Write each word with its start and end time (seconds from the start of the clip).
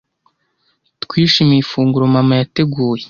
Twishimiye 1.03 1.59
ifunguro 1.63 2.05
mama 2.15 2.33
yateguye. 2.39 2.99